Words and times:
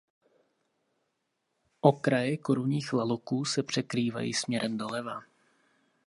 Okraje 1.81 2.37
korunních 2.37 2.93
laloků 2.93 3.45
se 3.45 3.63
překrývají 3.63 4.33
směrem 4.33 4.77
doleva. 4.77 5.23